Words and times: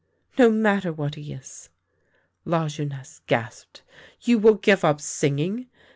""No 0.39 0.49
matter 0.49 0.91
what 0.91 1.13
he 1.13 1.31
is!" 1.31 1.69
Lajeunesse 2.51 3.21
gasped." 3.27 3.83
You 4.23 4.39
will 4.39 4.55
give 4.55 4.83
up 4.83 4.99
singing! 4.99 5.67